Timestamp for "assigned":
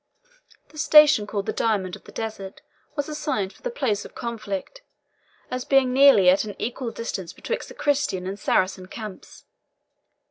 3.07-3.53